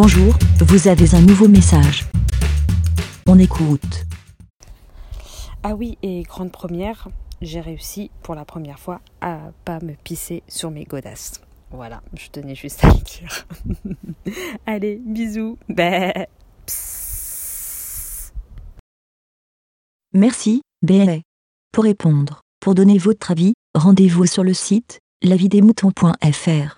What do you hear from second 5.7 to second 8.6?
oui, et grande première, j'ai réussi pour la